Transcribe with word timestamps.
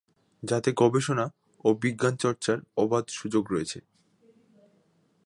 যাতে 0.43 0.69
গবেষণা 0.73 1.25
ও 1.65 1.69
বিজ্ঞান 1.81 2.13
চর্চার 2.15 2.57
অবাধ 2.77 3.05
সুযোগ 3.09 3.43
রয়েছে। 3.51 3.79